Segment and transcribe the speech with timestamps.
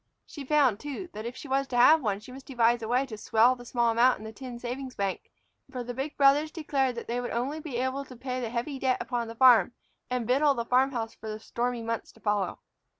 [0.25, 3.05] She found, too, that if she was to have one she must devise a way
[3.05, 5.29] to swell the small amount in the tin savings bank;
[5.69, 7.27] for the big brothers declared they would
[7.61, 9.73] be able only to pay the heavy debt upon the farm
[10.09, 12.57] and victual the house for the stormy months to follow.